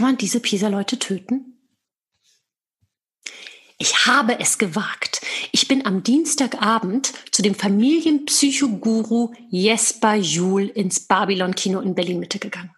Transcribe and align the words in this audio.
Kann 0.00 0.08
man 0.12 0.16
diese 0.16 0.40
Pisa-Leute 0.40 0.98
töten? 0.98 1.58
Ich 3.76 4.06
habe 4.06 4.40
es 4.40 4.56
gewagt. 4.56 5.20
Ich 5.52 5.68
bin 5.68 5.84
am 5.84 6.02
Dienstagabend 6.02 7.12
zu 7.32 7.42
dem 7.42 7.54
Familienpsychoguru 7.54 9.34
Jesper 9.50 10.14
Juhl 10.14 10.68
ins 10.68 11.00
Babylon-Kino 11.00 11.80
in 11.80 11.94
Berlin-Mitte 11.94 12.38
gegangen. 12.38 12.74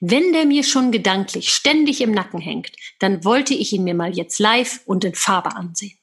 Wenn 0.00 0.32
der 0.32 0.46
mir 0.46 0.64
schon 0.64 0.92
gedanklich 0.92 1.50
ständig 1.50 2.00
im 2.00 2.12
Nacken 2.12 2.40
hängt, 2.40 2.72
dann 3.00 3.22
wollte 3.22 3.52
ich 3.52 3.74
ihn 3.74 3.84
mir 3.84 3.94
mal 3.94 4.16
jetzt 4.16 4.38
live 4.38 4.80
und 4.86 5.04
in 5.04 5.14
Farbe 5.14 5.54
ansehen. 5.54 5.98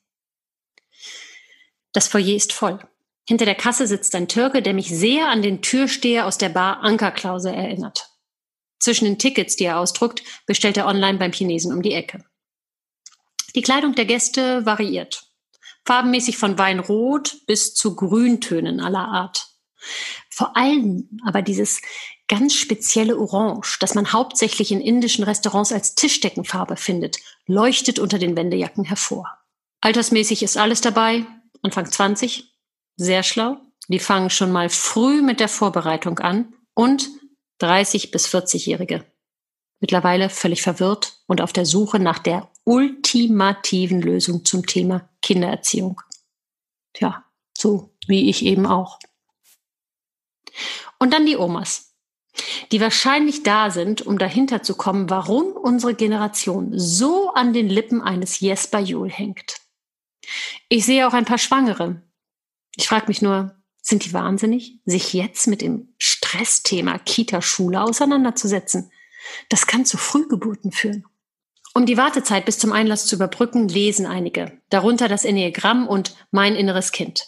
Das 1.94 2.08
Foyer 2.08 2.36
ist 2.36 2.54
voll. 2.54 2.78
Hinter 3.28 3.46
der 3.46 3.56
Kasse 3.56 3.88
sitzt 3.88 4.14
ein 4.14 4.28
Türke, 4.28 4.62
der 4.62 4.76
mich 4.76 4.90
sehr 4.90 5.30
an 5.30 5.42
den 5.42 5.64
Türsteher 5.64 6.28
aus 6.28 6.38
der 6.38 6.50
Bar 6.50 6.84
Ankerklause 6.84 7.52
erinnert. 7.52 8.07
Zwischen 8.88 9.04
den 9.04 9.20
Tickets, 9.20 9.58
die 9.58 9.66
er 9.66 9.80
ausdruckt, 9.80 10.24
bestellt 10.46 10.78
er 10.78 10.86
online 10.86 11.18
beim 11.18 11.34
Chinesen 11.34 11.74
um 11.74 11.82
die 11.82 11.92
Ecke. 11.92 12.24
Die 13.54 13.61
Kleidung 13.61 13.96
der 13.96 14.06
Gäste 14.06 14.66
variiert. 14.66 15.24
Farbenmäßig 15.84 16.38
von 16.38 16.57
Weinrot 16.57 17.36
bis 17.47 17.75
zu 17.75 17.97
Grüntönen 17.97 18.80
aller 18.80 19.06
Art. 19.06 19.47
Vor 20.30 20.56
allem 20.56 21.20
aber 21.25 21.42
dieses 21.42 21.82
ganz 22.30 22.54
spezielle 22.54 23.18
Orange, 23.18 23.78
das 23.82 23.94
man 23.94 24.14
hauptsächlich 24.14 24.71
in 24.71 24.80
indischen 24.80 25.25
Restaurants 25.25 25.74
als 25.74 25.96
Tischdeckenfarbe 25.96 26.78
findet, 26.78 27.18
leuchtet 27.46 28.00
unter 28.00 28.19
den 28.19 28.38
Wendejacken 28.38 28.86
hervor. 28.86 29.38
Altersmäßig 29.82 30.44
ist 30.44 30.56
alles 30.56 30.80
dabei. 30.80 31.25
Anfang 31.61 31.92
20. 31.92 32.53
Sehr 32.95 33.23
schlau. 33.23 33.58
Die 33.89 34.00
fangen 34.00 34.30
schon 34.30 34.53
mal 34.53 34.69
früh 34.69 35.22
mit 35.22 35.42
der 35.42 35.50
Vorbereitung 35.50 36.19
an. 36.19 36.53
Und 36.73 37.09
30 37.59 38.11
bis 38.11 38.28
40-Jährige. 38.28 39.06
Mittlerweile 39.80 40.30
völlig 40.30 40.61
verwirrt 40.61 41.22
und 41.28 41.42
auf 41.42 41.53
der 41.53 41.66
Suche 41.66 42.00
nach 42.00 42.20
der 42.20 42.50
ultimativen 42.64 44.02
Lösung 44.02 44.44
zum 44.44 44.66
Thema 44.66 45.08
Kindererziehung. 45.22 46.02
Tja, 46.94 47.23
so 47.55 47.95
wie 48.08 48.30
ich 48.30 48.44
eben 48.44 48.66
auch. 48.66 49.00
Und 51.00 51.13
dann 51.13 51.25
die 51.25 51.38
Omas, 51.38 51.94
die 52.72 52.81
wahrscheinlich 52.81 53.44
da 53.44 53.69
sind, 53.69 54.02
um 54.02 54.17
dahinter 54.17 54.63
zu 54.63 54.75
kommen, 54.75 55.09
warum 55.09 55.52
unsere 55.53 55.94
Generation 55.94 56.72
so 56.78 57.31
an 57.33 57.53
den 57.53 57.69
Lippen 57.69 58.02
eines 58.02 58.39
Jesper 58.39 58.80
Juhl 58.80 59.09
hängt. 59.09 59.58
Ich 60.69 60.85
sehe 60.85 61.08
auch 61.08 61.13
ein 61.13 61.25
paar 61.25 61.38
Schwangere. 61.38 62.02
Ich 62.75 62.88
frage 62.88 63.08
mich 63.08 63.22
nur, 63.22 63.55
sind 63.81 64.05
die 64.05 64.13
wahnsinnig, 64.13 64.81
sich 64.85 65.13
jetzt 65.13 65.47
mit 65.47 65.61
dem 65.61 65.94
Stressthema 66.28 66.97
Kita-Schule 67.00 67.81
auseinanderzusetzen? 67.81 68.92
Das 69.50 69.66
kann 69.66 69.86
zu 69.86 69.97
Frühgeburten 69.97 70.72
führen. 70.72 71.06
Um 71.73 71.86
die 71.86 71.97
Wartezeit 71.97 72.45
bis 72.45 72.58
zum 72.58 72.72
Einlass 72.73 73.06
zu 73.06 73.16
überbrücken, 73.16 73.67
lesen 73.67 74.06
einige, 74.06 74.59
darunter 74.69 75.08
das 75.08 75.25
Enneagramm 75.25 75.88
und 75.88 76.16
Mein 76.31 76.56
inneres 76.56 76.92
Kind. 76.92 77.28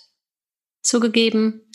Zugegeben, 0.81 1.71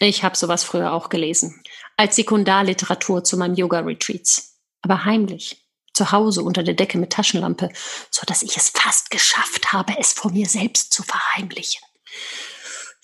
ich 0.00 0.22
habe 0.22 0.36
sowas 0.36 0.64
früher 0.64 0.92
auch 0.92 1.08
gelesen, 1.08 1.62
als 1.96 2.16
Sekundarliteratur 2.16 3.24
zu 3.24 3.36
meinen 3.36 3.56
Yoga-Retreats, 3.56 4.58
aber 4.82 5.04
heimlich, 5.04 5.66
zu 5.92 6.12
Hause 6.12 6.42
unter 6.42 6.62
der 6.62 6.74
Decke 6.74 6.98
mit 6.98 7.12
Taschenlampe, 7.12 7.70
so 8.10 8.22
dass 8.26 8.42
ich 8.42 8.56
es 8.56 8.70
fast 8.70 9.10
geschafft 9.10 9.72
habe, 9.72 9.94
es 9.98 10.12
vor 10.12 10.30
mir 10.30 10.46
selbst 10.46 10.92
zu 10.92 11.02
verheimlichen. 11.02 11.82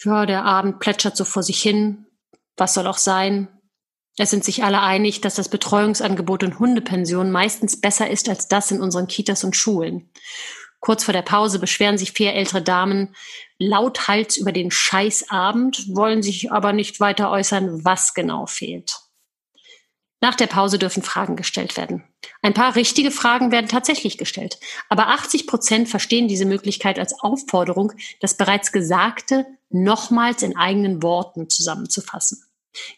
Ja, 0.05 0.27
der 0.27 0.45
Abend 0.45 0.79
plätschert 0.79 1.17
so 1.17 1.25
vor 1.25 1.43
sich 1.43 1.61
hin. 1.61 2.07
Was 2.57 2.75
soll 2.75 2.87
auch 2.87 2.99
sein? 2.99 3.56
Es 4.19 4.31
sind 4.31 4.45
sich 4.45 4.65
alle 4.65 4.81
einig, 4.81 5.21
dass 5.21 5.35
das 5.35 5.49
Betreuungsangebot 5.49 6.43
in 6.43 6.59
Hundepensionen 6.59 7.31
meistens 7.31 7.81
besser 7.81 8.09
ist 8.09 8.29
als 8.29 8.49
das 8.49 8.71
in 8.71 8.81
unseren 8.81 9.09
Kitas 9.09 9.45
und 9.45 9.57
Schulen. 9.57 10.11
Kurz 10.81 11.05
vor 11.05 11.13
der 11.13 11.23
Pause 11.23 11.59
beschweren 11.59 11.99
sich 11.99 12.13
vier 12.13 12.33
ältere 12.33 12.63
Damen 12.63 13.15
lauthals 13.59 14.37
über 14.37 14.53
den 14.53 14.71
Scheißabend, 14.71 15.95
wollen 15.95 16.23
sich 16.23 16.53
aber 16.53 16.73
nicht 16.73 17.01
weiter 17.01 17.31
äußern, 17.31 17.85
was 17.85 18.15
genau 18.15 18.47
fehlt. 18.47 18.95
Nach 20.23 20.35
der 20.35 20.47
Pause 20.47 20.79
dürfen 20.79 21.03
Fragen 21.03 21.37
gestellt 21.37 21.77
werden. 21.77 22.03
Ein 22.41 22.55
paar 22.55 22.75
richtige 22.75 23.11
Fragen 23.11 23.51
werden 23.51 23.69
tatsächlich 23.69 24.17
gestellt. 24.17 24.59
Aber 24.89 25.09
80 25.09 25.47
Prozent 25.47 25.89
verstehen 25.89 26.27
diese 26.27 26.47
Möglichkeit 26.47 26.99
als 26.99 27.21
Aufforderung, 27.21 27.93
das 28.21 28.35
bereits 28.35 28.73
Gesagte 28.73 29.47
nochmals 29.69 30.43
in 30.43 30.57
eigenen 30.57 31.03
Worten 31.03 31.51
zusammenzufassen. 31.51 32.46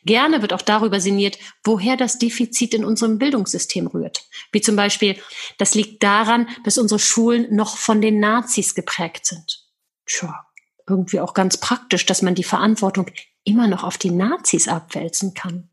Gerne 0.05 0.43
wird 0.43 0.53
auch 0.53 0.63
darüber 0.63 1.01
sinniert, 1.01 1.39
woher 1.65 1.97
das 1.97 2.19
Defizit 2.19 2.75
in 2.75 2.85
unserem 2.85 3.19
Bildungssystem 3.19 3.87
rührt. 3.87 4.29
Wie 4.53 4.61
zum 4.61 4.77
Beispiel, 4.77 5.21
das 5.59 5.75
liegt 5.75 6.03
daran, 6.03 6.49
dass 6.65 6.79
unsere 6.79 6.99
Schulen 6.99 7.55
noch 7.55 7.77
von 7.77 8.01
den 8.01 8.21
Nazis 8.21 8.75
geprägt 8.75 9.27
sind. 9.27 9.65
Tja, 10.07 10.47
irgendwie 10.89 11.21
auch 11.21 11.35
ganz 11.35 11.59
praktisch, 11.59 12.07
dass 12.07 12.23
man 12.23 12.35
die 12.35 12.45
Verantwortung 12.45 13.11
immer 13.45 13.69
noch 13.69 13.85
auf 13.85 13.99
die 13.99 14.11
Nazis 14.11 14.69
abwälzen 14.69 15.35
kann. 15.35 15.71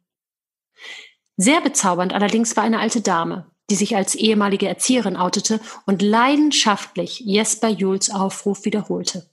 Sehr 1.38 1.62
bezaubernd 1.62 2.14
allerdings 2.14 2.56
war 2.56 2.64
eine 2.64 2.80
alte 2.80 3.02
Dame, 3.02 3.52
die 3.70 3.76
sich 3.76 3.96
als 3.96 4.16
ehemalige 4.16 4.68
Erzieherin 4.68 5.18
outete 5.18 5.60
und 5.86 6.02
leidenschaftlich 6.02 7.20
Jesper 7.20 7.70
Jules 7.70 8.10
Aufruf 8.10 8.64
wiederholte. 8.66 9.30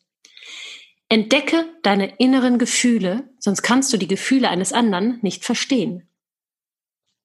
Entdecke 1.12 1.66
deine 1.82 2.16
inneren 2.16 2.56
Gefühle, 2.56 3.28
sonst 3.38 3.60
kannst 3.60 3.92
du 3.92 3.98
die 3.98 4.08
Gefühle 4.08 4.48
eines 4.48 4.72
anderen 4.72 5.18
nicht 5.20 5.44
verstehen. 5.44 6.08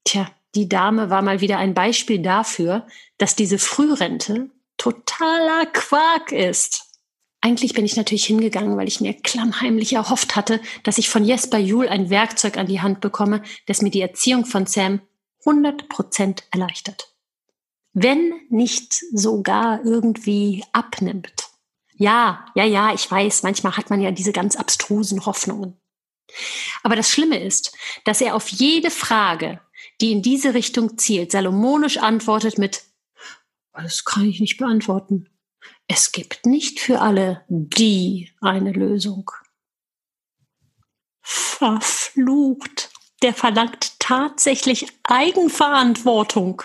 Tja, 0.04 0.30
die 0.56 0.68
Dame 0.68 1.10
war 1.10 1.22
mal 1.22 1.40
wieder 1.40 1.58
ein 1.58 1.74
Beispiel 1.74 2.22
dafür, 2.22 2.86
dass 3.18 3.38
diese 3.38 3.58
Frührente 3.58 4.50
totaler 4.76 5.68
Quark 5.68 6.34
ist. 6.34 6.84
Eigentlich 7.40 7.76
bin 7.76 7.86
ich 7.86 7.96
natürlich 7.96 8.26
hingegangen, 8.26 8.76
weil 8.76 8.90
ich 8.90 9.00
mir 9.00 9.14
klammheimlich 9.14 9.94
erhofft 9.94 10.36
hatte, 10.36 10.60
dass 10.84 10.98
ich 10.98 11.08
von 11.08 11.24
Jesper 11.24 11.58
Juhl 11.58 11.88
ein 11.88 12.10
Werkzeug 12.10 12.58
an 12.58 12.68
die 12.68 12.82
Hand 12.82 13.00
bekomme, 13.00 13.42
das 13.68 13.82
mir 13.82 13.90
die 13.90 14.02
Erziehung 14.02 14.46
von 14.46 14.66
Sam 14.66 15.00
100 15.46 15.88
Prozent 15.88 16.44
erleichtert. 16.52 17.14
Wenn 17.94 18.34
nicht 18.50 18.96
sogar 19.14 19.86
irgendwie 19.86 20.66
abnimmt. 20.74 21.47
Ja, 21.98 22.46
ja, 22.54 22.64
ja, 22.64 22.94
ich 22.94 23.10
weiß, 23.10 23.44
manchmal 23.44 23.76
hat 23.76 23.90
man 23.90 24.02
ja 24.02 24.12
diese 24.12 24.32
ganz 24.32 24.56
abstrusen 24.56 25.26
Hoffnungen. 25.26 25.80
Aber 26.84 26.96
das 26.96 27.10
Schlimme 27.10 27.40
ist, 27.40 27.76
dass 28.06 28.22
er 28.22 28.36
auf 28.36 28.48
jede 28.50 28.92
Frage, 28.92 29.60
die 30.00 30.12
in 30.12 30.22
diese 30.22 30.54
Richtung 30.54 30.98
zielt, 30.98 31.32
salomonisch 31.32 31.98
antwortet 31.98 32.58
mit, 32.58 32.84
das 33.74 34.06
kann 34.06 34.26
ich 34.26 34.40
nicht 34.40 34.58
beantworten. 34.58 35.30
Es 35.88 36.12
gibt 36.12 36.46
nicht 36.46 36.80
für 36.80 37.02
alle 37.02 37.46
die 37.50 38.32
eine 38.42 38.72
Lösung. 38.72 39.32
Verflucht. 41.22 42.92
Der 43.24 43.34
verlangt 43.34 44.00
tatsächlich 44.00 44.88
Eigenverantwortung. 45.04 46.62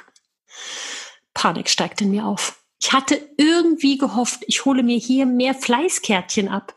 Panik 1.32 1.70
steigt 1.70 2.02
in 2.02 2.10
mir 2.10 2.26
auf. 2.26 2.61
Ich 2.82 2.92
hatte 2.92 3.30
irgendwie 3.36 3.96
gehofft, 3.96 4.42
ich 4.48 4.64
hole 4.64 4.82
mir 4.82 4.98
hier 4.98 5.24
mehr 5.24 5.54
Fleißkärtchen 5.54 6.48
ab. 6.48 6.76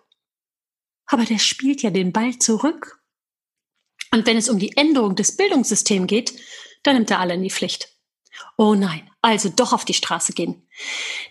Aber 1.08 1.26
der 1.26 1.40
spielt 1.40 1.82
ja 1.82 1.90
den 1.90 2.14
Ball 2.14 2.38
zurück. 2.38 3.04
Und 4.12 4.28
wenn 4.28 4.38
es 4.38 4.48
um 4.48 4.60
die 4.60 4.78
Änderung 4.78 5.16
des 5.16 5.36
Bildungssystems 5.36 6.08
geht, 6.08 6.40
dann 6.84 6.96
nimmt 6.96 7.10
er 7.10 7.20
alle 7.20 7.34
in 7.34 7.42
die 7.42 7.50
Pflicht. 7.50 7.90
Oh 8.56 8.76
nein, 8.76 9.10
also 9.22 9.50
doch 9.50 9.74
auf 9.74 9.84
die 9.84 9.96
Straße 9.96 10.34
gehen. 10.34 10.68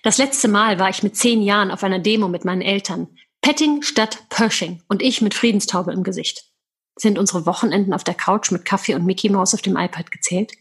Das 0.03 0.19
letzte 0.19 0.49
Mal 0.49 0.81
war 0.81 0.91
ich 0.91 1.05
mit 1.05 1.17
zehn 1.17 1.41
Jahren 1.41 1.71
auf 1.71 1.85
einer 1.85 2.01
Demo 2.01 2.27
mit 2.27 2.45
meinen 2.45 2.62
Eltern. 2.62 3.17
Petting 3.43 3.83
statt 3.83 4.25
Pershing 4.29 4.83
und 4.89 5.03
ich 5.03 5.21
mit 5.21 5.35
Friedenstaube 5.35 5.93
im 5.93 6.03
Gesicht. 6.03 6.51
Sind 6.97 7.19
unsere 7.19 7.47
Wochenenden 7.47 7.95
auf 7.95 8.03
der 8.03 8.15
Couch 8.15 8.51
mit 8.51 8.65
Kaffee 8.65 8.95
und 8.95 9.06
Mickey 9.06 9.29
Mouse 9.29 9.55
auf 9.55 9.62
dem 9.62 9.77
iPad 9.77 10.11
gezählt? 10.11 10.53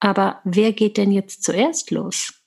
Aber 0.00 0.40
wer 0.44 0.72
geht 0.72 0.96
denn 0.96 1.12
jetzt 1.12 1.42
zuerst 1.42 1.90
los? 1.90 2.41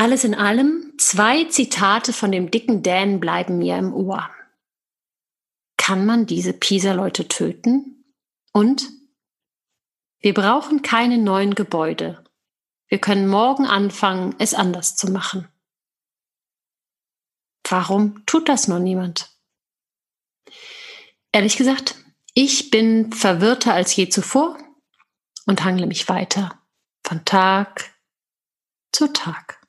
Alles 0.00 0.24
in 0.24 0.34
allem, 0.34 0.94
zwei 0.96 1.44
Zitate 1.44 2.14
von 2.14 2.32
dem 2.32 2.50
dicken 2.50 2.82
Dan 2.82 3.20
bleiben 3.20 3.58
mir 3.58 3.76
im 3.76 3.92
Ohr. 3.92 4.30
Kann 5.76 6.06
man 6.06 6.24
diese 6.24 6.54
Pisa-Leute 6.54 7.28
töten? 7.28 8.02
Und 8.50 8.88
wir 10.20 10.32
brauchen 10.32 10.80
keine 10.80 11.18
neuen 11.18 11.54
Gebäude. 11.54 12.24
Wir 12.88 12.98
können 12.98 13.28
morgen 13.28 13.66
anfangen, 13.66 14.34
es 14.38 14.54
anders 14.54 14.96
zu 14.96 15.10
machen. 15.10 15.48
Warum 17.68 18.24
tut 18.24 18.48
das 18.48 18.68
nur 18.68 18.78
niemand? 18.78 19.28
Ehrlich 21.30 21.58
gesagt, 21.58 21.96
ich 22.32 22.70
bin 22.70 23.12
verwirrter 23.12 23.74
als 23.74 23.94
je 23.94 24.08
zuvor 24.08 24.56
und 25.44 25.62
hangle 25.62 25.86
mich 25.86 26.08
weiter 26.08 26.58
von 27.04 27.22
Tag 27.26 27.94
zu 28.92 29.12
Tag. 29.12 29.59